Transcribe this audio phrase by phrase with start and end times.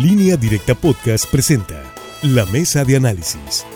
[0.00, 1.82] Línea Directa Podcast presenta
[2.22, 3.66] La Mesa de Análisis.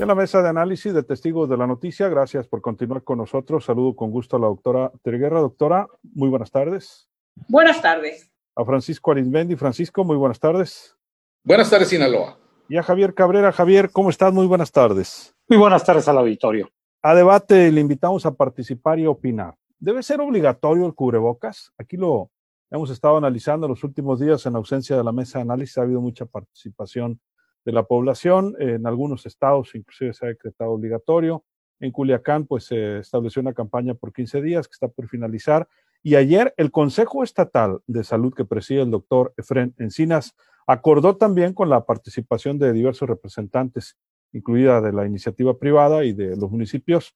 [0.00, 3.66] En la mesa de análisis de testigos de la noticia, gracias por continuar con nosotros.
[3.66, 5.40] Saludo con gusto a la doctora Terguerra.
[5.40, 7.06] Doctora, muy buenas tardes.
[7.46, 8.32] Buenas tardes.
[8.56, 9.54] A Francisco Arizmendi.
[9.54, 10.96] Francisco, muy buenas tardes.
[11.44, 12.38] Buenas tardes, Sinaloa.
[12.70, 13.52] Y a Javier Cabrera.
[13.52, 14.32] Javier, ¿cómo estás?
[14.32, 15.34] Muy buenas tardes.
[15.46, 16.70] Muy buenas tardes al auditorio.
[17.02, 19.56] A debate le invitamos a participar y opinar.
[19.78, 21.70] ¿Debe ser obligatorio el cubrebocas?
[21.76, 22.30] Aquí lo
[22.74, 25.78] hemos estado analizando los últimos días en ausencia de la mesa de análisis.
[25.78, 27.20] Ha habido mucha participación
[27.64, 28.56] de la población.
[28.58, 31.44] En algunos estados inclusive se ha decretado obligatorio.
[31.78, 35.68] En Culiacán, pues se estableció una campaña por 15 días que está por finalizar.
[36.02, 40.34] Y ayer el Consejo Estatal de Salud que preside el doctor Efren Encinas
[40.66, 43.96] acordó también con la participación de diversos representantes,
[44.32, 47.14] incluida de la iniciativa privada y de los municipios,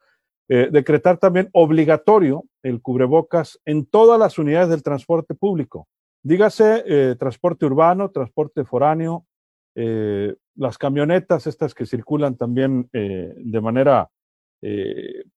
[0.51, 5.89] eh, decretar también obligatorio el cubrebocas en todas las unidades del transporte público.
[6.23, 9.27] Dígase eh, transporte urbano, transporte foráneo,
[9.75, 14.09] eh, las camionetas estas que circulan también de manera,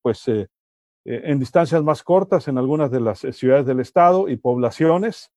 [0.02, 0.28] pues,
[1.06, 5.32] en distancias más cortas en algunas de las ciudades del estado y poblaciones,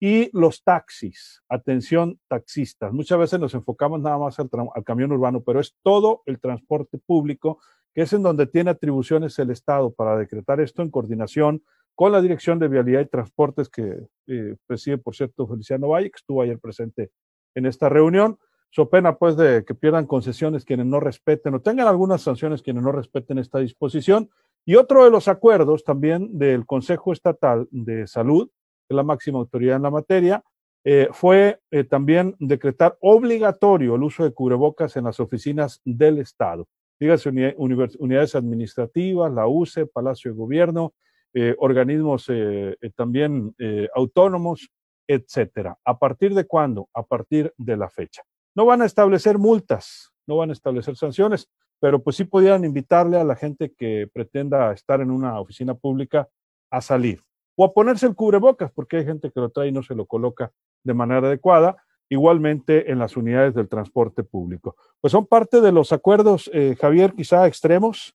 [0.00, 2.92] y los taxis, atención taxistas.
[2.92, 6.98] Muchas veces nos enfocamos nada más al, al, camión urbano, pero es todo el transporte
[6.98, 7.60] público,
[8.02, 11.62] es en donde tiene atribuciones el Estado para decretar esto en coordinación
[11.94, 16.16] con la Dirección de Vialidad y Transportes que eh, preside, por cierto, Feliciano Valle, que
[16.16, 17.10] estuvo ayer presente
[17.56, 18.38] en esta reunión.
[18.70, 22.84] So pena, pues, de que pierdan concesiones quienes no respeten o tengan algunas sanciones quienes
[22.84, 24.30] no respeten esta disposición.
[24.64, 29.38] Y otro de los acuerdos también del Consejo Estatal de Salud, que es la máxima
[29.38, 30.44] autoridad en la materia,
[30.84, 36.68] eh, fue eh, también decretar obligatorio el uso de cubrebocas en las oficinas del Estado.
[37.00, 40.94] Dígase unidades administrativas, la UCE, Palacio de Gobierno,
[41.34, 43.54] eh, organismos eh, eh, también
[43.94, 44.70] autónomos,
[45.06, 45.78] etcétera.
[45.84, 46.88] ¿A partir de cuándo?
[46.94, 48.22] A partir de la fecha.
[48.54, 51.48] No van a establecer multas, no van a establecer sanciones,
[51.80, 56.28] pero pues sí podrían invitarle a la gente que pretenda estar en una oficina pública
[56.70, 57.22] a salir
[57.56, 60.06] o a ponerse el cubrebocas, porque hay gente que lo trae y no se lo
[60.06, 60.52] coloca
[60.84, 61.76] de manera adecuada,
[62.08, 64.76] igualmente en las unidades del transporte público.
[65.00, 68.14] Pues son parte de los acuerdos, eh, Javier, quizá extremos,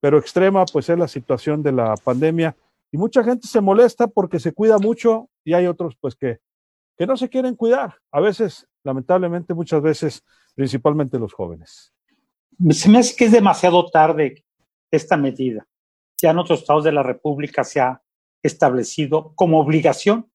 [0.00, 2.56] pero extrema pues es la situación de la pandemia
[2.90, 6.40] y mucha gente se molesta porque se cuida mucho y hay otros pues que,
[6.96, 7.96] que no se quieren cuidar.
[8.10, 10.24] A veces, lamentablemente, muchas veces,
[10.54, 11.92] principalmente los jóvenes.
[12.70, 14.44] Se me hace que es demasiado tarde
[14.90, 15.66] esta medida.
[16.20, 18.02] Ya en otros estados de la República se ha
[18.42, 20.30] establecido como obligación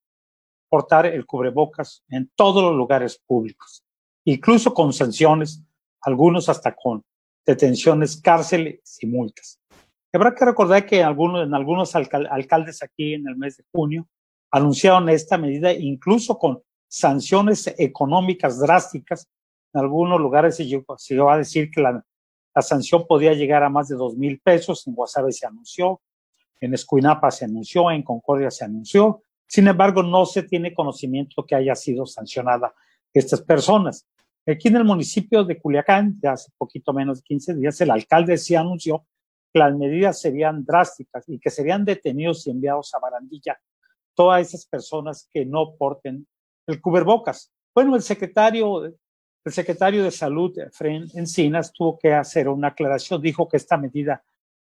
[0.74, 3.84] portar el cubrebocas en todos los lugares públicos,
[4.26, 5.62] incluso con sanciones,
[6.02, 7.04] algunos hasta con
[7.46, 9.60] detenciones, cárceles y multas.
[10.12, 14.08] Habrá que recordar que algunos, en algunos alcaldes aquí en el mes de junio
[14.50, 19.30] anunciaron esta medida incluso con sanciones económicas drásticas.
[19.76, 22.04] En algunos lugares se llegó, a decir que la,
[22.56, 24.88] la sanción podía llegar a más de dos mil pesos.
[24.88, 26.02] En Guasave se anunció,
[26.60, 29.22] en Escuinapa se anunció, en Concordia se anunció.
[29.54, 32.74] Sin embargo, no se tiene conocimiento que haya sido sancionada
[33.14, 34.10] estas personas.
[34.48, 38.36] Aquí en el municipio de Culiacán, ya hace poquito menos de 15 días, el alcalde
[38.40, 39.06] sí anunció
[39.54, 43.62] que las medidas serían drásticas y que serían detenidos y enviados a Barandilla
[44.16, 46.26] todas esas personas que no porten
[46.66, 47.54] el cubrebocas.
[47.76, 53.22] Bueno, el secretario, el secretario de Salud, Fren Encinas, tuvo que hacer una aclaración.
[53.22, 54.24] Dijo que esta medida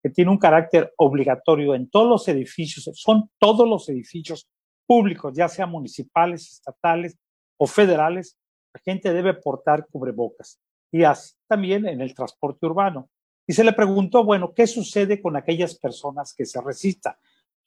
[0.01, 4.49] que tiene un carácter obligatorio en todos los edificios, son todos los edificios
[4.91, 7.18] públicos, ya sean municipales, estatales
[7.57, 8.38] o federales,
[8.74, 10.59] la gente debe portar cubrebocas.
[10.91, 13.09] Y así también en el transporte urbano.
[13.47, 17.16] Y se le preguntó, bueno, ¿qué sucede con aquellas personas que se resistan?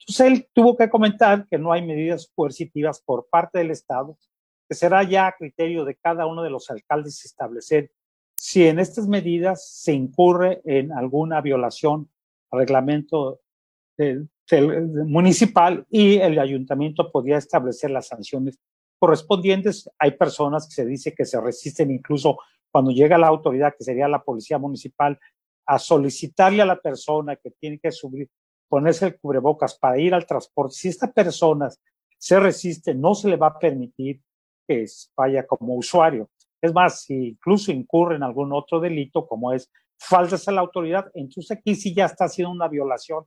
[0.01, 4.19] Entonces él tuvo que comentar que no hay medidas coercitivas por parte del Estado,
[4.69, 7.91] que será ya a criterio de cada uno de los alcaldes establecer
[8.37, 12.11] si en estas medidas se incurre en alguna violación
[12.53, 13.41] reglamento
[15.06, 18.58] municipal y el ayuntamiento podía establecer las sanciones
[18.99, 19.91] correspondientes.
[19.99, 22.38] Hay personas que se dice que se resisten incluso
[22.70, 25.19] cuando llega la autoridad, que sería la policía municipal,
[25.67, 28.29] a solicitarle a la persona que tiene que subir,
[28.69, 30.75] ponerse el cubrebocas para ir al transporte.
[30.75, 31.69] Si esta persona
[32.19, 34.20] se resiste, no se le va a permitir
[34.67, 34.85] que
[35.17, 36.29] vaya como usuario.
[36.61, 41.11] Es más, si incluso incurre en algún otro delito, como es faltas a la autoridad,
[41.14, 43.25] entonces aquí sí ya está haciendo una violación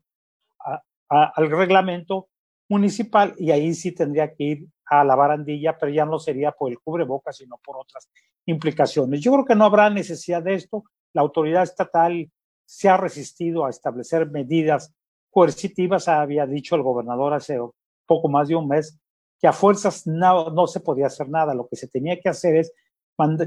[1.09, 2.29] al reglamento
[2.69, 6.71] municipal y ahí sí tendría que ir a la barandilla, pero ya no sería por
[6.71, 8.09] el cubrebocas, sino por otras
[8.45, 9.21] implicaciones.
[9.21, 10.83] Yo creo que no habrá necesidad de esto.
[11.13, 12.31] La autoridad estatal
[12.65, 14.93] se ha resistido a establecer medidas
[15.29, 16.07] coercitivas.
[16.07, 17.57] Había dicho el gobernador hace
[18.05, 18.99] poco más de un mes
[19.39, 22.55] que a fuerzas no, no se podía hacer nada, lo que se tenía que hacer
[22.55, 22.73] es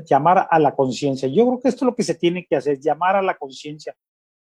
[0.08, 1.28] llamar a la conciencia.
[1.28, 3.96] Yo creo que esto es lo que se tiene que hacer, llamar a la conciencia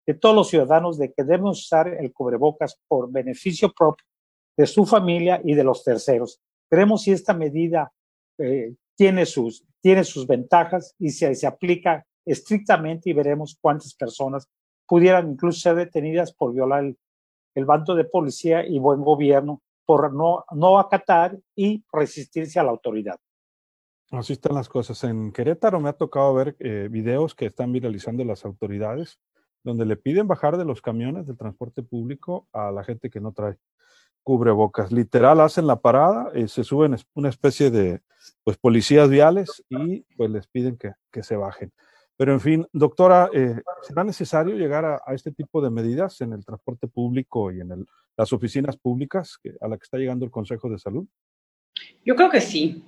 [0.09, 4.07] de todos los ciudadanos de que debemos usar el cubrebocas por beneficio propio
[4.57, 6.41] de su familia y de los terceros.
[6.67, 7.93] Veremos si esta medida
[8.39, 14.49] eh, tiene, sus, tiene sus ventajas y si se aplica estrictamente y veremos cuántas personas
[14.87, 16.97] pudieran incluso ser detenidas por violar el,
[17.53, 22.71] el bando de policía y buen gobierno, por no, no acatar y resistirse a la
[22.71, 23.19] autoridad.
[24.09, 25.03] Así están las cosas.
[25.03, 29.19] En Querétaro me ha tocado ver eh, videos que están viralizando las autoridades,
[29.63, 33.31] donde le piden bajar de los camiones del transporte público a la gente que no
[33.31, 33.57] trae
[34.23, 34.91] cubrebocas.
[34.91, 38.01] Literal, hacen la parada, eh, se suben una especie de
[38.43, 41.71] pues, policías viales y pues les piden que, que se bajen.
[42.17, 46.43] Pero en fin, doctora, eh, ¿será necesario llegar a, este tipo de medidas en el
[46.43, 50.79] transporte público y en las oficinas públicas a la que está llegando el Consejo de
[50.79, 51.07] Salud?
[52.03, 52.83] Yo creo que sí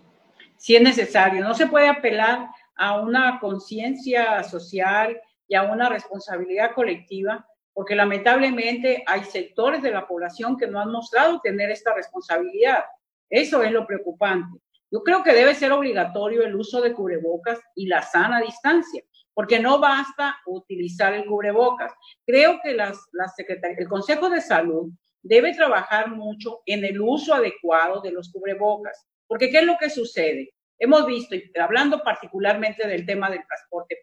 [0.61, 1.43] si es necesario.
[1.43, 5.19] No se puede apelar a una conciencia social
[5.51, 10.89] y a una responsabilidad colectiva, porque lamentablemente hay sectores de la población que no han
[10.89, 12.85] mostrado tener esta responsabilidad.
[13.29, 14.61] Eso es lo preocupante.
[14.89, 19.03] Yo creo que debe ser obligatorio el uso de cubrebocas y la sana distancia,
[19.33, 21.91] porque no basta utilizar el cubrebocas.
[22.25, 24.89] Creo que las, las el Consejo de Salud
[25.21, 29.05] debe trabajar mucho en el uso adecuado de los cubrebocas.
[29.27, 30.53] Porque ¿qué es lo que sucede?
[30.79, 33.97] Hemos visto, hablando particularmente del tema del transporte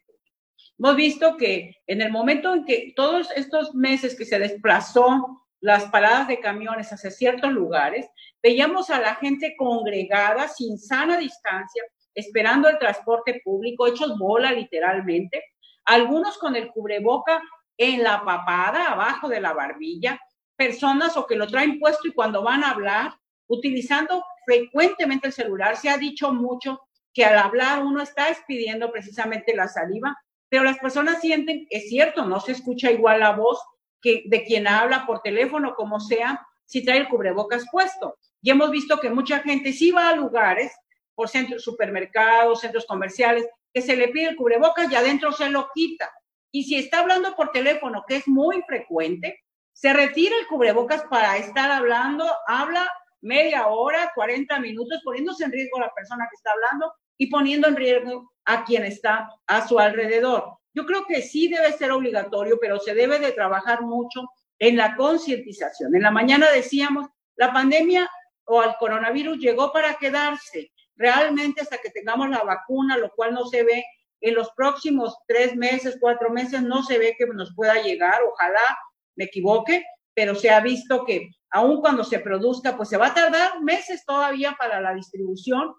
[0.78, 5.86] hemos visto que en el momento en que todos estos meses que se desplazó las
[5.86, 8.08] paradas de camiones hacia ciertos lugares,
[8.42, 11.82] veíamos a la gente congregada sin sana distancia,
[12.14, 15.42] esperando el transporte público, hechos bola literalmente,
[15.84, 17.42] algunos con el cubreboca
[17.76, 20.20] en la papada, abajo de la barbilla,
[20.56, 23.12] personas o que lo traen puesto y cuando van a hablar,
[23.48, 25.76] utilizando frecuentemente el celular.
[25.76, 26.80] Se ha dicho mucho
[27.12, 30.16] que al hablar uno está expidiendo precisamente la saliva,
[30.48, 33.60] pero las personas sienten, es cierto, no se escucha igual la voz
[34.00, 38.16] que de quien habla por teléfono, como sea, si trae el cubrebocas puesto.
[38.40, 40.72] Y hemos visto que mucha gente sí va a lugares,
[41.14, 45.68] por centros, supermercados, centros comerciales, que se le pide el cubrebocas y adentro se lo
[45.74, 46.10] quita.
[46.52, 49.42] Y si está hablando por teléfono, que es muy frecuente,
[49.72, 52.88] se retira el cubrebocas para estar hablando, habla
[53.20, 57.76] media hora, 40 minutos, poniéndose en riesgo la persona que está hablando y poniendo en
[57.76, 60.58] riesgo a quien está a su alrededor.
[60.72, 64.22] Yo creo que sí debe ser obligatorio, pero se debe de trabajar mucho
[64.58, 65.94] en la concientización.
[65.94, 68.08] En la mañana decíamos, la pandemia
[68.44, 70.72] o el coronavirus llegó para quedarse.
[70.96, 73.84] Realmente hasta que tengamos la vacuna, lo cual no se ve
[74.20, 78.20] en los próximos tres meses, cuatro meses, no se ve que nos pueda llegar.
[78.22, 78.78] Ojalá
[79.16, 83.14] me equivoque, pero se ha visto que aun cuando se produzca, pues se va a
[83.14, 85.74] tardar meses todavía para la distribución.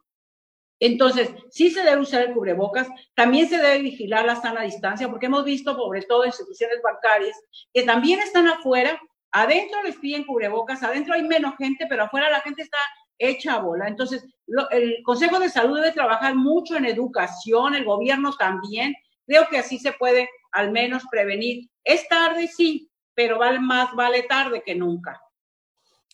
[0.80, 5.26] Entonces, sí se debe usar el cubrebocas, también se debe vigilar la sana distancia, porque
[5.26, 7.38] hemos visto, sobre todo instituciones bancarias,
[7.74, 9.00] que también están afuera,
[9.32, 12.78] adentro les piden cubrebocas, adentro hay menos gente, pero afuera la gente está
[13.18, 13.88] hecha a bola.
[13.88, 14.26] Entonces,
[14.72, 18.96] el Consejo de Salud debe trabajar mucho en educación, el gobierno también.
[19.28, 21.70] Creo que así se puede al menos prevenir.
[21.84, 25.22] Es tarde, sí, pero vale más vale tarde que nunca.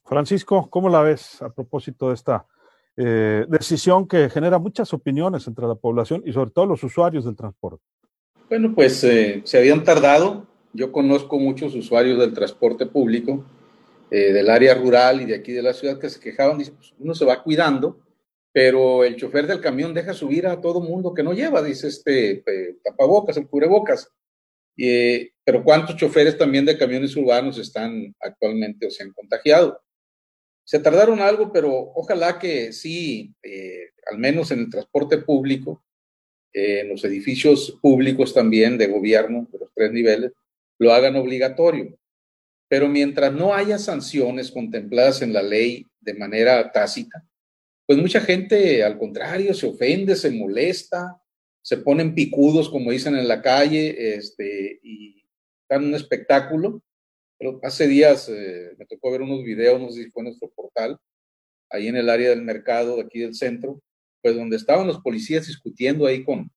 [0.03, 2.45] Francisco, ¿cómo la ves a propósito de esta
[2.97, 7.35] eh, decisión que genera muchas opiniones entre la población y sobre todo los usuarios del
[7.35, 7.83] transporte?
[8.47, 10.47] Bueno, pues eh, se habían tardado.
[10.71, 13.43] Yo conozco muchos usuarios del transporte público,
[14.11, 16.93] eh, del área rural y de aquí de la ciudad, que se quejaban, dice, pues,
[16.97, 17.99] uno se va cuidando,
[18.53, 22.43] pero el chofer del camión deja subir a todo mundo que no lleva, dice este
[22.81, 24.09] tapabocas, el cubrebocas.
[25.43, 29.81] pero ¿cuántos choferes también de camiones urbanos están actualmente o se han contagiado?
[30.65, 35.83] Se tardaron algo, pero ojalá que sí, eh, al menos en el transporte público,
[36.51, 40.31] eh, en los edificios públicos también de gobierno, de los tres niveles,
[40.79, 41.97] lo hagan obligatorio.
[42.67, 47.23] Pero mientras no haya sanciones contempladas en la ley de manera tácita,
[47.85, 51.21] pues mucha gente al contrario se ofende, se molesta,
[51.61, 55.23] se ponen picudos, como dicen en la calle, este, y
[55.69, 56.81] dan un espectáculo
[57.37, 60.49] pero hace días eh, me tocó ver unos videos, no sé si fue en nuestro
[60.49, 60.97] portal,
[61.69, 63.81] ahí en el área del mercado, de aquí del centro,
[64.21, 66.49] pues donde estaban los policías discutiendo ahí con,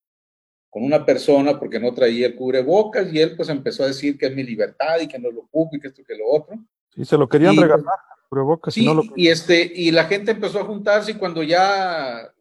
[0.70, 4.26] con una persona porque no traía el cubrebocas y él pues empezó a decir que
[4.26, 6.56] es mi libertad y que no lo ocupo y que esto que lo otro.
[6.94, 7.84] Y se lo querían regalar,
[8.28, 8.74] cubrebocas.
[8.74, 9.02] Sí, y, no lo...
[9.16, 12.32] y, este, y la gente empezó a juntarse y cuando ya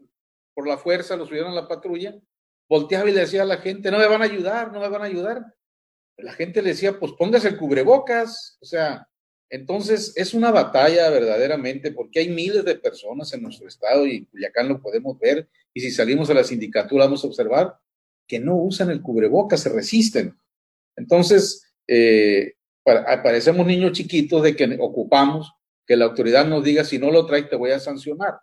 [0.54, 2.16] por la fuerza lo subieron a la patrulla,
[2.70, 5.02] volteaba y le decía a la gente, no me van a ayudar, no me van
[5.02, 5.57] a ayudar
[6.18, 9.08] la gente le decía, pues póngase el cubrebocas, o sea,
[9.50, 14.26] Entonces, es una batalla verdaderamente porque hay miles de personas en nuestro estado y en
[14.26, 15.48] Culiacán lo podemos ver.
[15.74, 17.78] Y si salimos a la sindicatura, vamos a observar
[18.28, 20.38] que no usan el cubrebocas, se resisten.
[20.98, 25.54] Entonces, eh, parecemos niños chiquitos de que ocupamos
[25.86, 28.40] que la autoridad nos diga si no lo traes te voy a sancionar.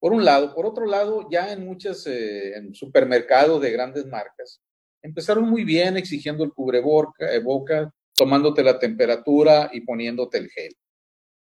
[0.00, 0.54] Por un lado.
[0.54, 4.60] Por otro lado, ya en muchos eh, supermercados de grandes marcas,
[5.06, 10.76] empezaron muy bien exigiendo el cubreboca, eh, boca, tomándote la temperatura y poniéndote el gel.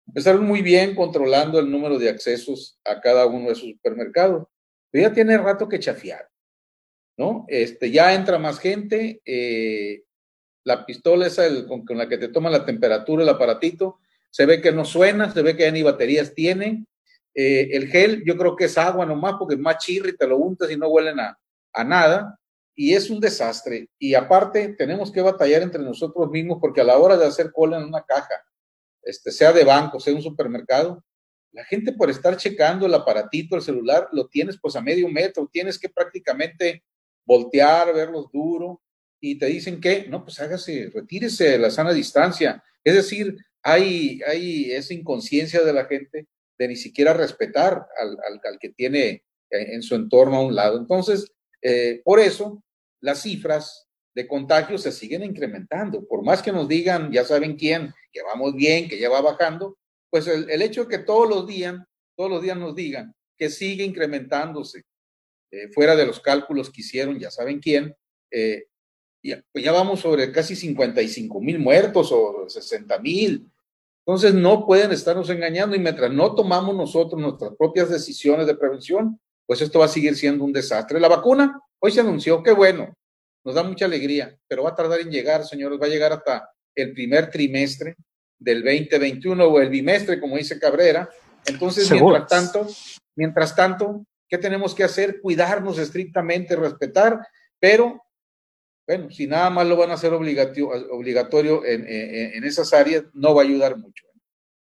[0.08, 4.48] Empezaron muy bien controlando el número de accesos a cada uno de sus supermercados.
[4.90, 6.28] Pero ya tiene rato que chafiar,
[7.18, 7.46] ¿no?
[7.48, 10.04] Este, ya entra más gente, eh,
[10.64, 14.62] la pistola esa el, con, la que te toma la temperatura, el aparatito, se ve
[14.62, 16.86] que no suena, se ve que ya ni baterías tiene.
[17.36, 20.38] Eh, el gel, yo creo que es agua nomás, porque es más chirri, te lo
[20.38, 21.38] untas y no huelen a,
[21.74, 22.40] a nada
[22.76, 23.90] y es un desastre.
[24.00, 27.78] Y aparte, tenemos que batallar entre nosotros mismos porque a la hora de hacer cola
[27.78, 28.44] en una caja,
[29.02, 31.04] este, sea de banco, sea un supermercado,
[31.52, 35.50] la gente por estar checando el aparatito, el celular, lo tienes pues a medio metro,
[35.52, 36.84] tienes que prácticamente
[37.26, 38.82] voltear, verlos duro
[39.22, 42.64] y te dicen que, no, pues hágase, retírese de la sana distancia.
[42.84, 46.28] Es decir, hay, hay esa inconsciencia de la gente
[46.58, 50.78] de ni siquiera respetar al, al, al que tiene en su entorno a un lado.
[50.78, 51.32] Entonces,
[51.64, 52.62] eh, por eso,
[53.00, 56.06] las cifras de contagios se siguen incrementando.
[56.06, 59.78] Por más que nos digan, ya saben quién, que vamos bien, que ya va bajando,
[60.10, 61.76] pues el, hecho de que todos los días,
[62.16, 64.84] todos los días nos digan que sigue incrementándose,
[65.52, 67.96] eh, fuera de los cálculos que hicieron, ya saben quién,
[68.30, 68.66] eh,
[69.24, 73.50] ya, pues ya vamos sobre casi 55 mil muertos o 60 mil.
[74.06, 79.20] Entonces no pueden estarnos engañando y mientras no tomamos nosotros nuestras propias decisiones de prevención,
[79.54, 81.00] pues esto va a seguir siendo un desastre.
[81.00, 82.92] La vacuna hoy se anunció, qué bueno,
[83.46, 86.50] nos da mucha alegría, pero va a tardar en llegar, señores, va a llegar hasta
[86.74, 87.96] el primer trimestre
[88.40, 91.08] del 2021 o el bimestre, como dice Cabrera.
[91.46, 92.68] Entonces, mientras tanto,
[93.16, 95.22] mientras tanto, ¿qué tenemos que hacer?
[95.22, 97.20] Cuidarnos estrictamente, respetar,
[97.60, 98.02] pero
[98.88, 103.36] bueno, si nada más lo van a hacer obligatorio, obligatorio en, en, esas áreas, no
[103.36, 104.08] va a ayudar mucho.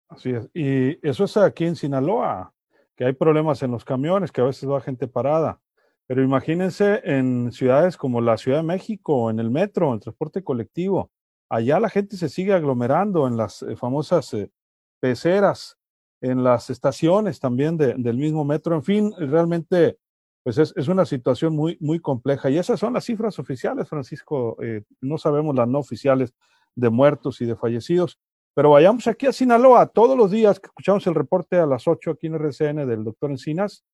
[0.06, 0.48] Así es.
[0.54, 2.52] Y eso es aquí en Sinaloa
[2.96, 5.60] que hay problemas en los camiones, que a veces va gente parada.
[6.06, 10.42] Pero imagínense en ciudades como la Ciudad de México, en el metro, en el transporte
[10.42, 11.10] colectivo.
[11.48, 14.50] Allá la gente se sigue aglomerando en las eh, famosas eh,
[15.00, 15.78] peceras,
[16.20, 18.74] en las estaciones también del mismo metro.
[18.74, 19.98] En fin, realmente,
[20.42, 22.48] pues es, es, una situación muy, muy compleja.
[22.50, 24.56] Y esas son las cifras oficiales, Francisco.
[24.62, 26.32] Eh, no sabemos las no oficiales
[26.74, 28.18] de muertos y de fallecidos.
[28.56, 32.12] Pero vayamos aquí a Sinaloa, todos los días que escuchamos el reporte a las 8
[32.12, 33.84] aquí en RCN del doctor Encinas,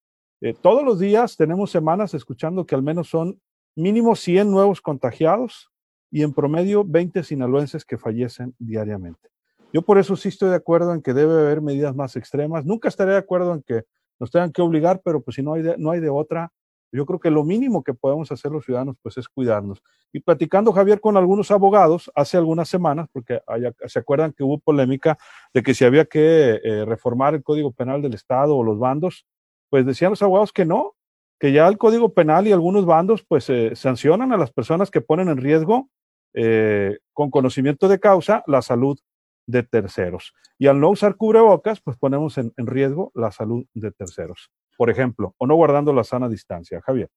[0.40, 3.40] eh, todos los días tenemos semanas escuchando que al menos son
[3.75, 5.73] mínimo 100 nuevos contagiados
[6.12, 9.31] y en promedio 20 sinaloenses que fallecen diariamente.
[9.73, 12.64] Yo por eso sí estoy de acuerdo en que debe haber medidas más extremas.
[12.64, 13.83] Nunca estaré de acuerdo en que
[14.21, 16.52] nos tengan que obligar, pero pues si no hay no hay de otra,
[16.92, 19.82] yo creo que lo mínimo que podemos hacer los ciudadanos pues es cuidarnos.
[20.12, 23.40] Y platicando Javier con algunos abogados hace algunas semanas, porque
[23.87, 25.16] se acuerdan que hubo polémica
[25.54, 29.26] de que si había que eh, reformar el Código Penal del Estado o los bandos,
[29.70, 30.94] pues decían los abogados que no,
[31.40, 35.00] que ya el Código Penal y algunos bandos pues eh, sancionan a las personas que
[35.00, 35.88] ponen en riesgo
[36.34, 38.99] eh, con conocimiento de causa la salud
[39.46, 40.34] de terceros.
[40.58, 44.50] Y al no usar cubrebocas, pues ponemos en riesgo la salud de terceros
[44.83, 46.81] por ejemplo, o no guardando la sana distancia.
[46.81, 47.09] Javier.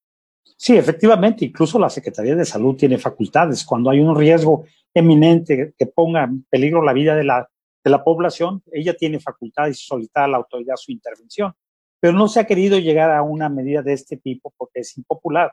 [0.56, 3.66] Sí, efectivamente, incluso la Secretaría de Salud tiene facultades.
[3.66, 7.50] Cuando hay un riesgo eminente que ponga en peligro la vida de la,
[7.84, 11.54] de la población, ella tiene facultades y solicitar a la autoridad su intervención.
[12.00, 15.52] Pero no se ha querido llegar a una medida de este tipo porque es impopular.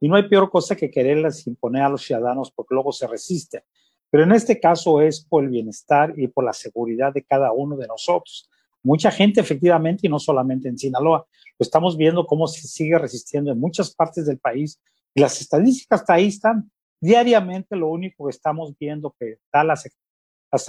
[0.00, 3.62] Y no hay peor cosa que quererlas imponer a los ciudadanos porque luego se resisten.
[4.10, 7.76] Pero en este caso es por el bienestar y por la seguridad de cada uno
[7.76, 8.50] de nosotros
[8.84, 11.26] mucha gente efectivamente y no solamente en Sinaloa.
[11.58, 14.80] Lo estamos viendo cómo se sigue resistiendo en muchas partes del país
[15.14, 16.70] y las estadísticas hasta ahí están.
[17.00, 19.88] Diariamente lo único que estamos viendo que da las,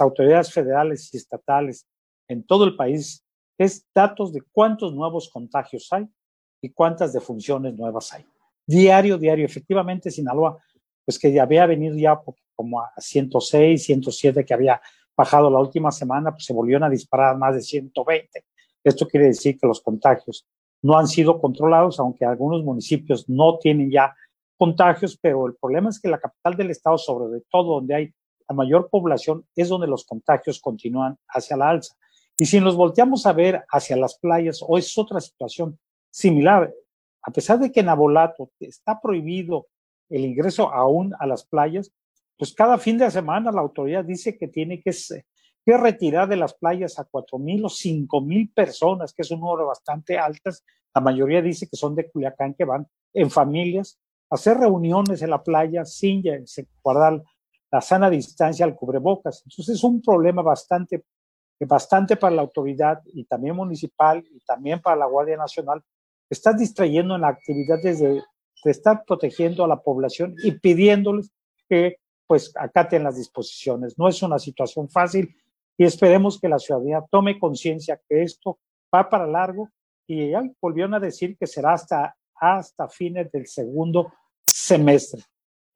[0.00, 1.86] autoridades federales y estatales
[2.28, 3.24] en todo el país
[3.56, 6.06] es datos de cuántos nuevos contagios hay
[6.60, 8.24] y cuántas defunciones nuevas hay.
[8.66, 9.46] Diario, diario.
[9.46, 10.58] Efectivamente, Sinaloa,
[11.04, 12.20] pues que ya había venido ya
[12.54, 14.80] como a 106, 107 que había
[15.16, 18.44] bajado la última semana, pues se volvieron a disparar más de 120.
[18.84, 20.46] Esto quiere decir que los contagios
[20.82, 24.14] no han sido controlados, aunque algunos municipios no tienen ya
[24.56, 28.14] contagios, pero el problema es que la capital del estado, sobre todo donde hay
[28.48, 31.96] la mayor población, es donde los contagios continúan hacia la alza.
[32.38, 35.78] Y si nos volteamos a ver hacia las playas, hoy es otra situación
[36.10, 36.72] similar.
[37.22, 39.66] A pesar de que en Abolato está prohibido
[40.08, 41.92] el ingreso aún a las playas,
[42.36, 44.92] pues cada fin de semana la autoridad dice que tiene que
[45.66, 49.66] retirar de las playas a cuatro mil o cinco mil personas, que es un número
[49.66, 50.64] bastante altas.
[50.94, 53.98] La mayoría dice que son de Culiacán, que van en familias,
[54.30, 56.22] hacer reuniones en la playa sin
[56.82, 57.22] guardar
[57.70, 59.42] la sana distancia al cubrebocas.
[59.44, 61.04] Entonces es un problema bastante,
[61.60, 65.82] bastante para la autoridad y también municipal y también para la Guardia Nacional.
[66.30, 71.30] Está distrayendo en la actividad de, de estar protegiendo a la población y pidiéndoles
[71.68, 73.98] que pues acaten las disposiciones.
[73.98, 75.34] No es una situación fácil
[75.78, 78.58] y esperemos que la ciudadanía tome conciencia que esto
[78.94, 79.70] va para largo
[80.06, 84.12] y ya volvieron a decir que será hasta, hasta fines del segundo
[84.46, 85.22] semestre.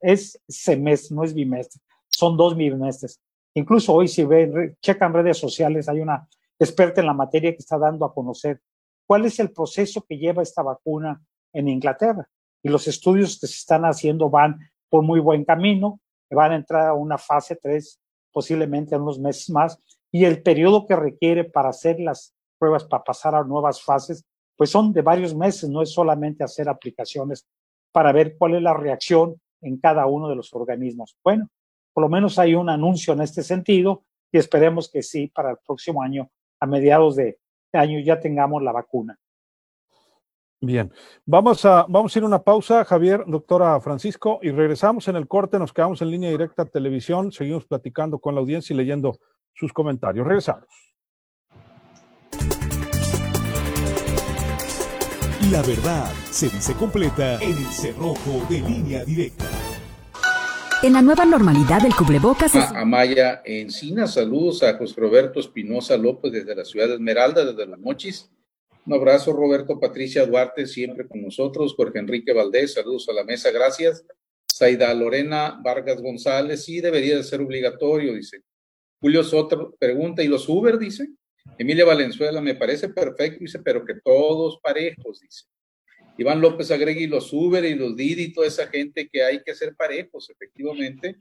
[0.01, 3.21] Es semestre, no es bimestre, son dos bimestres.
[3.55, 6.27] Incluso hoy si ven, checan redes sociales, hay una
[6.59, 8.61] experta en la materia que está dando a conocer
[9.07, 11.21] cuál es el proceso que lleva esta vacuna
[11.53, 12.29] en Inglaterra.
[12.63, 16.01] Y los estudios que se están haciendo van por muy buen camino,
[16.35, 18.01] van a entrar a una fase 3
[18.33, 19.79] posiblemente en unos meses más,
[20.13, 24.25] y el periodo que requiere para hacer las pruebas, para pasar a nuevas fases,
[24.57, 27.47] pues son de varios meses, no es solamente hacer aplicaciones
[27.93, 31.17] para ver cuál es la reacción en cada uno de los organismos.
[31.25, 31.49] Bueno,
[31.93, 35.57] por lo menos hay un anuncio en este sentido y esperemos que sí, para el
[35.67, 37.39] próximo año, a mediados de
[37.73, 39.19] año, ya tengamos la vacuna.
[40.63, 40.93] Bien,
[41.25, 45.27] vamos a, vamos a ir a una pausa, Javier, doctora Francisco, y regresamos en el
[45.27, 49.19] corte, nos quedamos en línea directa a televisión, seguimos platicando con la audiencia y leyendo
[49.55, 50.27] sus comentarios.
[50.27, 50.67] Regresamos.
[55.51, 59.47] La verdad se dice completa en el cerrojo de línea directa.
[60.83, 62.65] En la nueva normalidad del cubrebocas es...
[62.65, 67.67] A Maya Encina, saludos a José Roberto Espinosa López desde la ciudad de Esmeralda, desde
[67.67, 68.31] Los Mochis.
[68.91, 71.75] Un abrazo, Roberto Patricia Duarte, siempre con nosotros.
[71.77, 74.05] Jorge Enrique Valdés, saludos a la mesa, gracias.
[74.49, 78.43] Saida Lorena Vargas González, sí, debería de ser obligatorio, dice.
[79.01, 81.07] Julio Soto pregunta, ¿y los Uber, dice?
[81.57, 85.45] Emilia Valenzuela, me parece perfecto, dice, pero que todos parejos, dice.
[86.19, 89.41] Iván López agrega, y los Uber y los Didi, y toda esa gente que hay
[89.45, 91.15] que ser parejos, efectivamente.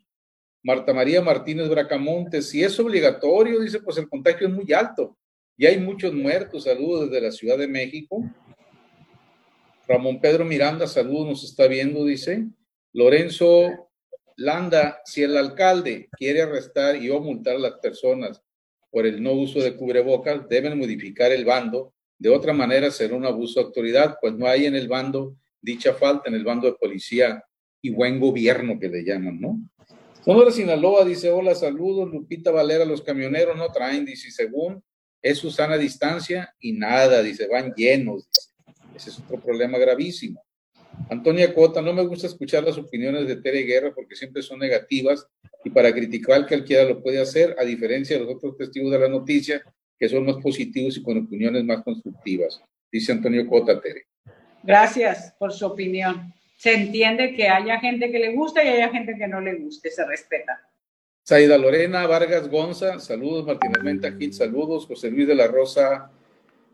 [0.64, 5.16] Marta María Martínez Bracamonte, si es obligatorio, dice, pues el contagio es muy alto.
[5.60, 6.64] Y hay muchos muertos.
[6.64, 8.24] Saludos desde la Ciudad de México.
[9.90, 12.46] Ramón Pedro Miranda, saludos, nos está viendo, dice.
[12.94, 13.90] Lorenzo
[14.38, 18.42] Landa, si el alcalde quiere arrestar y o multar a las personas
[18.90, 21.94] por el no uso de cubrebocas, deben modificar el bando.
[22.18, 25.94] De otra manera será un abuso de autoridad, pues no hay en el bando dicha
[25.94, 27.44] falta, en el bando de policía
[27.82, 29.60] y buen gobierno que le llaman, ¿no?
[30.24, 34.82] Sonora Sinaloa dice, hola, saludos, Lupita Valera, los camioneros no traen, dice, según
[35.22, 38.30] es su sana distancia y nada, dice, van llenos.
[38.96, 40.44] Ese es otro problema gravísimo.
[41.10, 45.26] Antonia Cota, no me gusta escuchar las opiniones de Tere Guerra porque siempre son negativas
[45.64, 49.10] y para criticar cualquiera lo puede hacer, a diferencia de los otros testigos de la
[49.10, 49.62] noticia
[49.98, 52.62] que son más positivos y con opiniones más constructivas.
[52.92, 54.06] Dice Antonio Cota, Tere.
[54.64, 56.34] Gracias por su opinión.
[56.58, 59.90] Se entiende que haya gente que le gusta y haya gente que no le guste,
[59.92, 60.69] se respeta.
[61.30, 66.12] Saida Lorena Vargas Gonza, saludos, Martín Almenta Gil, saludos, José Luis de la Rosa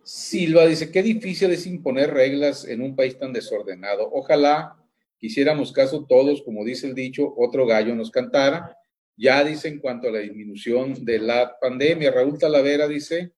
[0.02, 4.10] Silva dice, qué difícil es imponer reglas en un país tan desordenado.
[4.14, 4.78] Ojalá
[5.20, 8.78] quisiéramos caso todos, como dice el dicho, otro gallo nos cantara.
[9.18, 13.34] Ya dice en cuanto a la disminución de la pandemia, Raúl Talavera dice,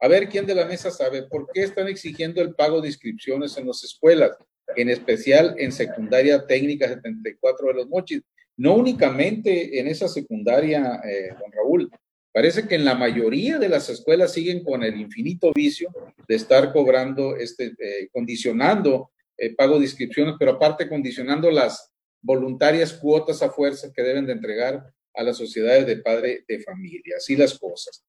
[0.00, 3.56] a ver quién de la mesa sabe por qué están exigiendo el pago de inscripciones
[3.56, 4.32] en las escuelas,
[4.74, 8.22] en especial en secundaria técnica 74 de los mochis
[8.56, 11.90] no únicamente en esa secundaria, eh, don Raúl.
[12.32, 15.90] Parece que en la mayoría de las escuelas siguen con el infinito vicio
[16.28, 21.92] de estar cobrando, este, eh, condicionando eh, pago de inscripciones, pero aparte condicionando las
[22.22, 27.14] voluntarias cuotas a fuerza que deben de entregar a las sociedades de padre de familia.
[27.16, 28.04] Así las cosas.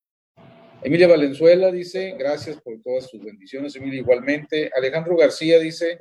[0.83, 4.69] Emilia Valenzuela dice, gracias por todas sus bendiciones, Emilia igualmente.
[4.75, 5.97] Alejandro García dice,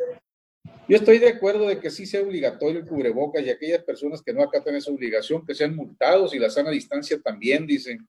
[0.89, 4.33] yo estoy de acuerdo de que sí sea obligatorio el cubrebocas y aquellas personas que
[4.33, 8.07] no acatan esa obligación, que sean multados y la sana distancia también, dicen.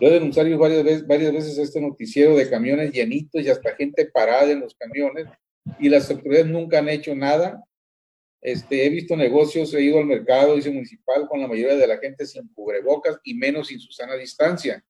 [0.00, 4.60] Lo he denunciado varias veces, este noticiero de camiones llenitos y hasta gente parada en
[4.60, 5.26] los camiones
[5.78, 7.62] y las autoridades nunca han hecho nada.
[8.40, 11.98] Este, he visto negocios, he ido al mercado, dice municipal, con la mayoría de la
[11.98, 14.82] gente sin cubrebocas y menos sin su sana distancia.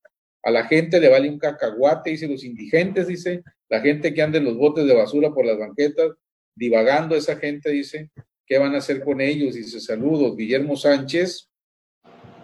[0.43, 4.39] A la gente le vale un cacahuate, dice los indigentes, dice, la gente que anda
[4.39, 6.13] en los botes de basura por las banquetas,
[6.55, 8.11] divagando esa gente, dice,
[8.47, 9.55] ¿qué van a hacer con ellos?
[9.55, 11.49] Dice, saludos, Guillermo Sánchez.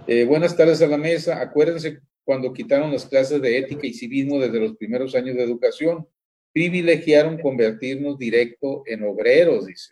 [0.07, 1.41] Eh, buenas tardes a la mesa.
[1.41, 6.07] Acuérdense cuando quitaron las clases de ética y civismo desde los primeros años de educación.
[6.53, 9.91] Privilegiaron convertirnos directo en obreros, dice.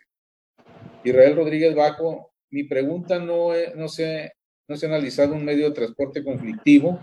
[1.03, 4.33] Israel Rodríguez Bajo, mi pregunta no, no, se,
[4.67, 6.99] no se ha analizado un medio de transporte conflictivo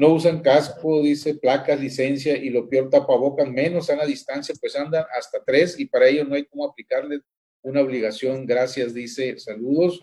[0.00, 4.74] no usan casco, dice placas, licencia y lo peor tapabocas, menos a la distancia, pues
[4.74, 7.20] andan hasta tres y para ellos no hay cómo aplicarles
[7.60, 8.46] una obligación.
[8.46, 10.02] Gracias, dice, saludos.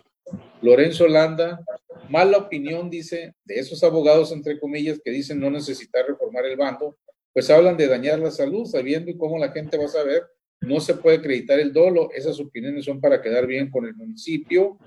[0.62, 1.64] Lorenzo Landa,
[2.08, 6.96] mala opinión, dice, de esos abogados, entre comillas, que dicen no necesitar reformar el bando,
[7.32, 10.22] pues hablan de dañar la salud, sabiendo cómo la gente va a saber,
[10.60, 14.78] no se puede acreditar el dolo, esas opiniones son para quedar bien con el municipio.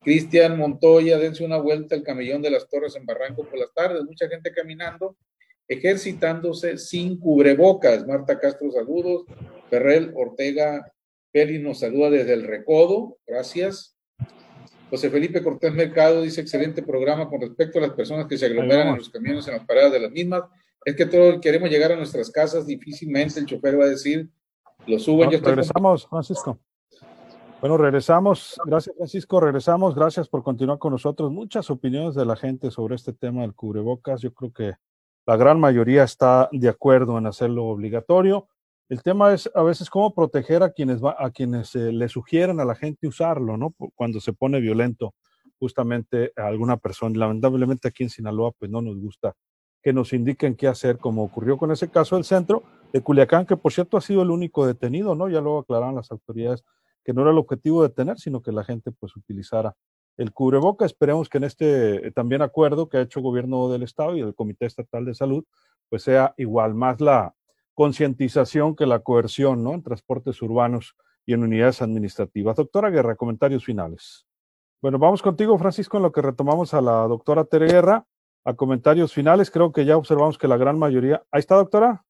[0.00, 4.04] Cristian Montoya, dense una vuelta al camellón de las Torres en Barranco por las tardes,
[4.04, 5.16] mucha gente caminando,
[5.66, 8.06] ejercitándose sin cubrebocas.
[8.06, 9.24] Marta Castro, saludos.
[9.68, 10.92] Ferrell Ortega
[11.30, 13.96] Pérez nos saluda desde el Recodo, gracias.
[14.90, 18.88] José Felipe Cortés Mercado dice, excelente programa con respecto a las personas que se aglomeran
[18.88, 20.44] en los camiones en las paradas de las mismas.
[20.84, 24.30] Es que todos queremos llegar a nuestras casas, difícilmente el chofer va a decir,
[24.86, 25.30] lo subo.
[25.30, 26.58] yo regresamos, Francisco.
[27.60, 28.60] Bueno, regresamos.
[28.64, 29.40] Gracias, Francisco.
[29.40, 29.96] Regresamos.
[29.96, 31.32] Gracias por continuar con nosotros.
[31.32, 34.20] Muchas opiniones de la gente sobre este tema del cubrebocas.
[34.20, 34.74] Yo creo que
[35.26, 38.46] la gran mayoría está de acuerdo en hacerlo obligatorio.
[38.88, 42.60] El tema es a veces cómo proteger a quienes, va, a quienes eh, le sugieren
[42.60, 43.74] a la gente usarlo, ¿no?
[43.96, 45.14] Cuando se pone violento
[45.58, 47.18] justamente a alguna persona.
[47.18, 49.34] Lamentablemente aquí en Sinaloa, pues no nos gusta
[49.82, 53.56] que nos indiquen qué hacer, como ocurrió con ese caso del centro de Culiacán, que
[53.56, 55.28] por cierto ha sido el único detenido, ¿no?
[55.28, 56.64] Ya lo aclararon las autoridades
[57.04, 59.74] que no era el objetivo de tener, sino que la gente pues utilizara
[60.16, 60.84] el cubreboca.
[60.84, 64.20] Esperemos que en este eh, también acuerdo que ha hecho el gobierno del estado y
[64.20, 65.44] el Comité Estatal de Salud,
[65.88, 67.34] pues sea igual más la
[67.74, 69.72] concientización que la coerción, ¿no?
[69.72, 72.56] En transportes urbanos y en unidades administrativas.
[72.56, 74.26] Doctora Guerra, comentarios finales.
[74.82, 78.04] Bueno, vamos contigo, Francisco, en lo que retomamos a la doctora Tere Guerra,
[78.44, 79.50] a comentarios finales.
[79.50, 81.22] Creo que ya observamos que la gran mayoría.
[81.30, 82.04] ¿Ahí está, doctora?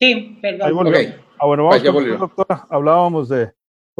[0.00, 0.94] Sí, perdón.
[1.38, 2.66] Ah, bueno, vamos contigo, doctora.
[2.70, 3.52] Hablábamos de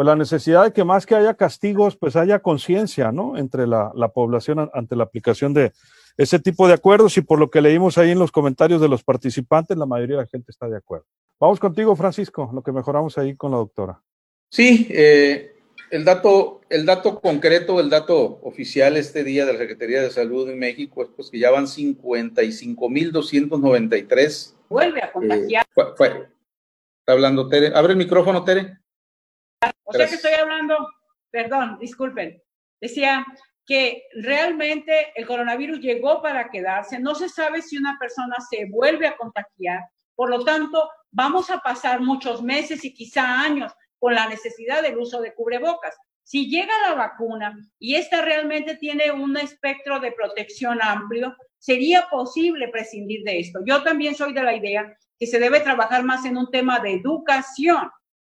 [0.02, 3.36] pues la necesidad de que más que haya castigos, pues haya conciencia, ¿no?
[3.36, 5.70] Entre la, la, población ante la aplicación de
[6.16, 9.04] ese tipo de acuerdos y por lo que leímos ahí en los comentarios de los
[9.04, 11.06] participantes, la mayoría de la gente está de acuerdo.
[11.38, 14.02] Vamos contigo, Francisco, lo que mejoramos ahí con la doctora.
[14.50, 15.54] Sí, eh,
[15.92, 20.50] el, dato, el dato concreto, el dato oficial este día de la Secretaría de Salud
[20.50, 24.54] en México es pues, que ya van 55.293.
[24.68, 25.64] Vuelve a contagiar.
[25.64, 26.26] Eh,
[26.98, 27.70] está hablando Tere.
[27.72, 28.81] Abre el micrófono, Tere.
[29.84, 30.76] O sea que estoy hablando,
[31.30, 32.42] perdón, disculpen,
[32.80, 33.24] decía
[33.64, 39.06] que realmente el coronavirus llegó para quedarse, no se sabe si una persona se vuelve
[39.06, 39.80] a contagiar,
[40.14, 44.98] por lo tanto, vamos a pasar muchos meses y quizá años con la necesidad del
[44.98, 45.96] uso de cubrebocas.
[46.24, 52.68] Si llega la vacuna y esta realmente tiene un espectro de protección amplio, sería posible
[52.68, 53.60] prescindir de esto.
[53.64, 56.94] Yo también soy de la idea que se debe trabajar más en un tema de
[56.94, 57.90] educación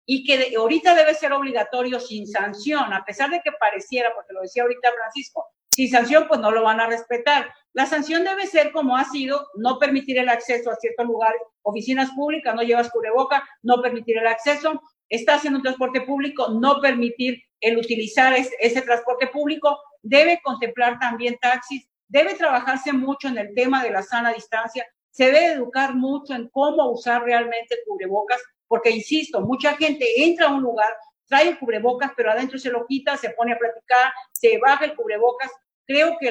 [0.05, 4.41] y que ahorita debe ser obligatorio sin sanción, a pesar de que pareciera, porque lo
[4.41, 7.51] decía ahorita Francisco, sin sanción pues no lo van a respetar.
[7.73, 12.11] La sanción debe ser como ha sido, no permitir el acceso a ciertos lugares, oficinas
[12.11, 17.41] públicas, no llevas cubreboca, no permitir el acceso, estás en un transporte público, no permitir
[17.59, 23.83] el utilizar ese transporte público, debe contemplar también taxis, debe trabajarse mucho en el tema
[23.83, 28.41] de la sana distancia, se debe educar mucho en cómo usar realmente cubrebocas,
[28.75, 30.93] porque insisto, mucha gente entra a un lugar,
[31.29, 34.95] trae el cubrebocas, pero adentro se lo quita, se pone a platicar, se baja el
[34.97, 35.49] cubrebocas.
[35.87, 36.29] Creo que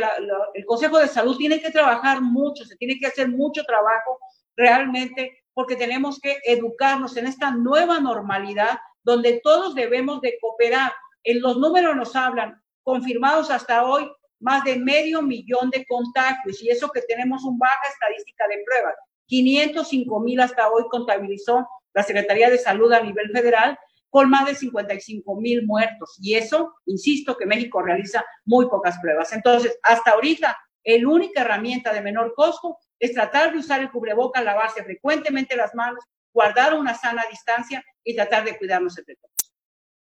[0.52, 4.18] el Consejo de Salud tiene que trabajar mucho, se tiene que hacer mucho trabajo
[4.54, 10.92] realmente, porque tenemos que educarnos en esta nueva normalidad donde todos debemos de cooperar.
[11.22, 14.06] En los números nos hablan, confirmados hasta hoy,
[14.38, 18.96] más de medio millón de contagios y eso que tenemos una baja estadística de pruebas.
[19.28, 23.78] 505 mil hasta hoy contabilizó la Secretaría de Salud a nivel federal
[24.10, 26.16] con más de 55 mil muertos.
[26.20, 29.32] Y eso, insisto, que México realiza muy pocas pruebas.
[29.32, 34.42] Entonces, hasta ahorita, la única herramienta de menor costo es tratar de usar el cubreboca,
[34.42, 39.32] lavarse frecuentemente las manos, guardar una sana distancia y tratar de cuidarnos entre todos.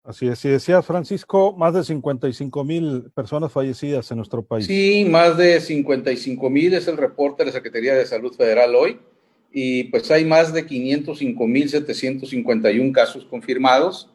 [0.03, 4.67] Así es, y decía Francisco, más de 55 mil personas fallecidas en nuestro país.
[4.67, 8.99] Sí, más de 55 mil es el reporte de la Secretaría de Salud Federal hoy
[9.55, 14.09] y pues hay más de 505.751 casos confirmados,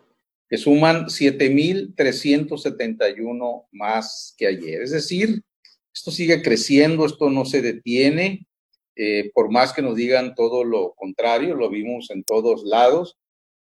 [0.49, 4.83] que suman 7.371 más que ayer.
[4.83, 5.45] Es decir,
[5.95, 8.49] esto sigue creciendo, esto no se detiene,
[8.97, 13.17] eh, por más que nos digan todo lo contrario, lo vimos en todos lados.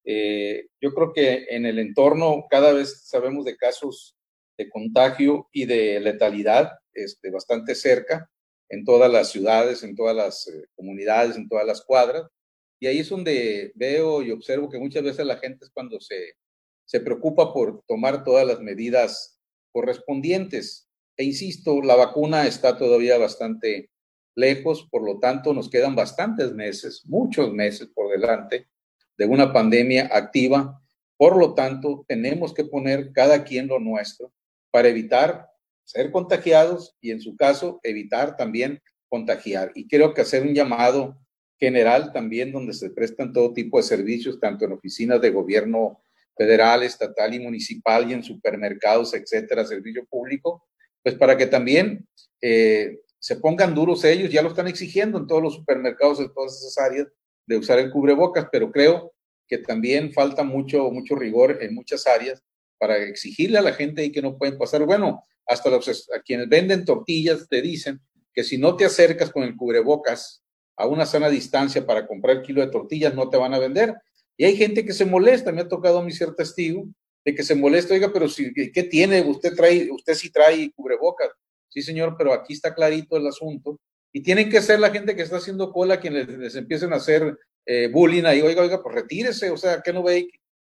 [0.06, 4.16] Eh, yo creo que en el entorno cada vez sabemos de casos
[4.58, 8.30] de contagio y de letalidad este, bastante cerca
[8.70, 12.28] en todas las ciudades, en todas las eh, comunidades, en todas las cuadras.
[12.80, 16.36] Y ahí es donde veo y observo que muchas veces la gente es cuando se,
[16.86, 19.40] se preocupa por tomar todas las medidas
[19.72, 20.90] correspondientes.
[21.18, 23.90] E insisto, la vacuna está todavía bastante
[24.36, 28.68] lejos, por lo tanto nos quedan bastantes meses, muchos meses por delante
[29.18, 30.82] de una pandemia activa.
[31.18, 34.34] Por lo tanto, tenemos que poner cada quien lo nuestro
[34.72, 35.48] para evitar
[35.86, 39.72] ser contagiados y en su caso evitar también contagiar.
[39.76, 41.18] Y creo que hacer un llamado
[41.58, 46.02] general también donde se prestan todo tipo de servicios, tanto en oficinas de gobierno
[46.36, 50.68] federal, estatal y municipal y en supermercados, etcétera, servicio público,
[51.02, 52.06] pues para que también
[52.42, 56.58] eh, se pongan duros ellos, ya lo están exigiendo en todos los supermercados, en todas
[56.58, 57.08] esas áreas,
[57.48, 59.14] de usar el cubrebocas, pero creo
[59.48, 62.44] que también falta mucho, mucho rigor en muchas áreas
[62.78, 64.84] para exigirle a la gente y que no pueden pasar.
[64.86, 68.02] Bueno, hasta los, a quienes venden tortillas te dicen
[68.34, 70.44] que si no te acercas con el cubrebocas
[70.78, 73.96] a una sana distancia para comprar el kilo de tortillas, no te van a vender.
[74.38, 76.86] Y hay gente que se molesta, me ha tocado a mí ser testigo,
[77.24, 79.22] de que se molesta, oiga, pero si, ¿qué tiene?
[79.22, 81.30] Usted trae, usted sí trae cubrebocas.
[81.70, 83.80] Sí, señor, pero aquí está clarito el asunto.
[84.14, 87.38] Y tienen que ser la gente que está haciendo cola quienes les, empiecen a hacer
[87.66, 90.28] eh, bullying ahí, oiga, oiga, pues retírese, o sea, ¿qué no ve?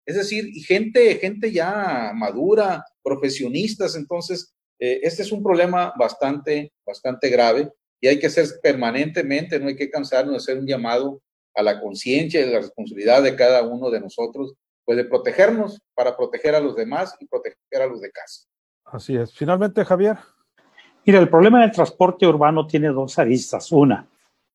[0.04, 4.52] Es decir, y gente, gente ya madura, profesionistas, entonces,
[4.84, 9.76] eh, este es un problema bastante, bastante grave y hay que hacer permanentemente, no hay
[9.76, 11.22] que cansarnos de hacer un llamado
[11.54, 15.80] a la conciencia y a la responsabilidad de cada uno de nosotros, pues de protegernos
[15.94, 18.48] para proteger a los demás y proteger a los de casa.
[18.86, 19.32] Así es.
[19.32, 20.16] Finalmente, Javier.
[21.06, 23.70] Mira, el problema del transporte urbano tiene dos aristas.
[23.70, 24.10] Una,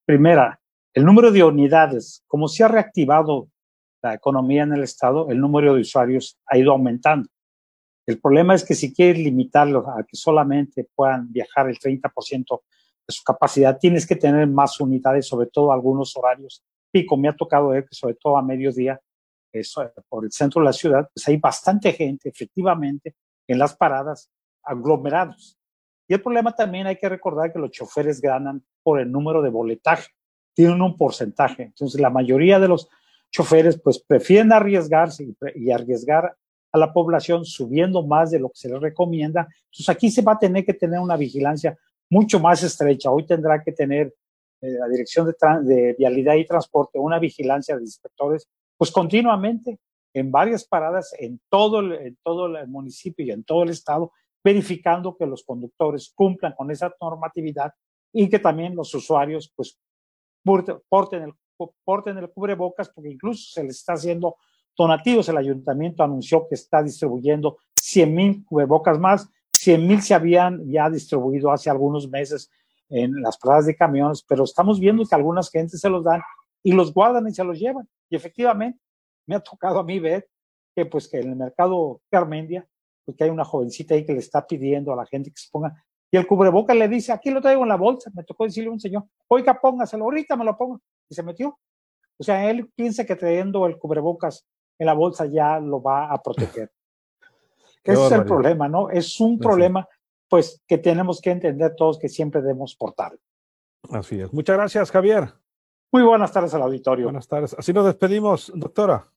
[0.06, 0.60] primera,
[0.94, 2.22] el número de unidades.
[2.28, 3.48] Como se ha reactivado
[4.02, 7.30] la economía en el Estado, el número de usuarios ha ido aumentando.
[8.08, 12.62] El problema es que si quieres limitarlo a que solamente puedan viajar el 30%
[13.08, 17.18] de su capacidad, tienes que tener más unidades, sobre todo algunos horarios pico.
[17.18, 19.00] Me ha tocado ver que sobre todo a mediodía,
[19.52, 23.16] eso, por el centro de la ciudad, pues hay bastante gente, efectivamente,
[23.46, 24.32] en las paradas
[24.64, 25.58] aglomerados.
[26.08, 29.50] Y el problema también hay que recordar que los choferes ganan por el número de
[29.50, 30.10] boletaje,
[30.54, 31.64] tienen un porcentaje.
[31.64, 32.88] Entonces, la mayoría de los
[33.32, 36.36] choferes pues prefieren arriesgarse y, arriesgar
[36.72, 39.48] a la población subiendo más de lo que se les recomienda.
[39.66, 41.78] Entonces, aquí se va a tener que tener una vigilancia
[42.10, 43.12] mucho más estrecha.
[43.12, 44.14] Hoy tendrá que tener
[44.62, 49.80] eh, la Dirección de, de Vialidad y Transporte una vigilancia de inspectores, pues continuamente
[50.14, 54.12] en varias paradas en todo, en todo el municipio y en todo el estado
[54.44, 57.74] verificando que los conductores cumplan con esa normatividad
[58.14, 59.78] y que también los usuarios pues
[60.44, 61.34] porten el,
[61.84, 64.38] porten el cubrebocas porque incluso se les está haciendo
[64.78, 65.28] donativos.
[65.30, 69.30] El ayuntamiento anunció que está distribuyendo 100 mil cubrebocas más.
[69.52, 72.50] 100 mil se habían ya distribuido hace algunos meses
[72.90, 76.22] en las paradas de camiones, pero estamos viendo que algunas gentes se los dan
[76.64, 77.90] y los guardan y se los llevan.
[78.10, 78.80] Y efectivamente,
[79.26, 80.30] me ha tocado a mí ver
[80.74, 82.66] que pues que en el mercado Carmendia
[83.08, 85.74] porque hay una jovencita ahí que le está pidiendo a la gente que se ponga.
[86.12, 88.12] Y el cubrebocas le dice, aquí lo traigo en la bolsa.
[88.14, 90.82] Me tocó decirle a un señor, oiga, póngaselo, ahorita me lo pongo.
[91.08, 91.58] Y se metió.
[92.18, 94.46] O sea, él piensa que trayendo el cubrebocas
[94.78, 96.72] en la bolsa ya lo va a proteger.
[97.84, 98.90] Ese es el problema, ¿no?
[98.90, 99.88] Es un problema,
[100.28, 103.14] pues, que tenemos que entender todos que siempre debemos portar.
[103.92, 104.34] Así es.
[104.34, 105.34] Muchas gracias, Javier.
[105.92, 107.06] Muy buenas tardes al auditorio.
[107.06, 107.56] Buenas tardes.
[107.58, 109.08] Así nos despedimos, doctora.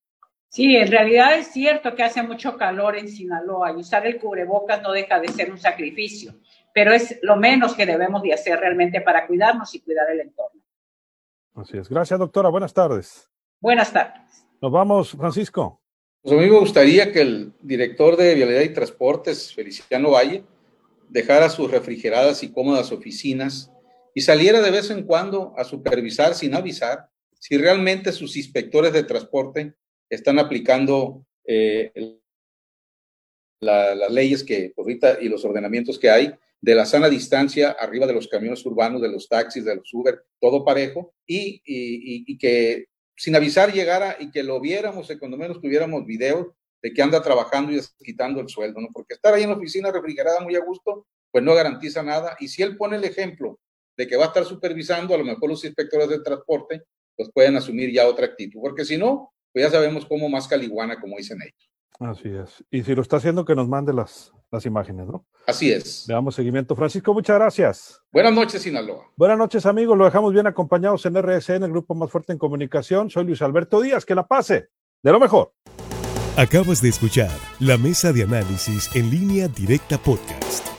[0.49, 4.83] Sí, en realidad es cierto que hace mucho calor en Sinaloa y usar el cubrebocas
[4.83, 6.35] no deja de ser un sacrificio,
[6.75, 10.61] pero es lo menos que debemos de hacer realmente para cuidarnos y cuidar el entorno.
[11.55, 11.89] Así es.
[11.89, 12.49] Gracias, doctora.
[12.49, 13.31] Buenas tardes.
[13.61, 14.45] Buenas tardes.
[14.61, 15.81] Nos vamos, Francisco.
[16.23, 20.45] Pues a mí me gustaría que el director de Vialidad y Transportes, Feliciano Valle,
[21.09, 23.73] dejara sus refrigeradas y cómodas oficinas
[24.15, 29.03] y saliera de vez en cuando a supervisar sin avisar si realmente sus inspectores de
[29.03, 29.75] transporte
[30.11, 32.21] están aplicando eh,
[33.61, 38.13] las leyes que ahorita y los ordenamientos que hay de la sana distancia arriba de
[38.13, 42.87] los camiones urbanos, de los taxis, de los Uber, todo parejo, y, que
[43.21, 47.21] sin avisar llegara y que lo viéramos, y cuando menos tuviéramos video de que anda
[47.21, 48.89] trabajando y quitando el sueldo, ¿no?
[48.95, 52.35] Porque estar ahí en la oficina refrigerada muy a gusto, pues no garantiza nada.
[52.41, 53.61] Y si él pone el ejemplo
[53.95, 57.57] de que va a estar supervisando, a lo mejor los inspectores de transporte, pues pueden
[57.57, 61.43] asumir ya otra actitud, porque si no, pues ya sabemos cómo más caliguana, como dicen
[61.43, 61.70] ellos.
[61.99, 62.65] Así es.
[62.71, 65.27] Y si lo está haciendo, que nos mande las, las imágenes, ¿no?
[65.47, 66.07] Así es.
[66.09, 66.75] Le damos seguimiento.
[66.75, 68.03] Francisco, muchas gracias.
[68.13, 69.07] Buenas noches, Sinaloa.
[69.17, 69.99] Buenas noches, amigos.
[69.99, 73.11] Lo dejamos bien acompañados en RSN, el grupo más fuerte en comunicación.
[73.11, 74.05] Soy Luis Alberto Díaz.
[74.05, 74.69] Que la pase.
[75.03, 75.53] De lo mejor.
[76.37, 80.70] Acabas de escuchar la mesa de análisis en línea directa podcast.